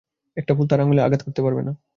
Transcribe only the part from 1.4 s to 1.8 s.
পারবেনা।